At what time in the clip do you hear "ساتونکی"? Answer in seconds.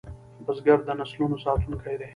1.45-1.95